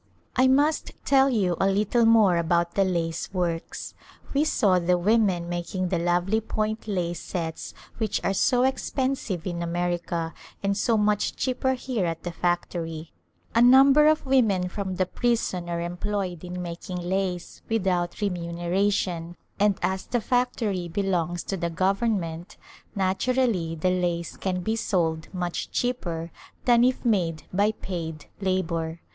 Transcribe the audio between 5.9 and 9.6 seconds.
lovely point lace sets which are so expensive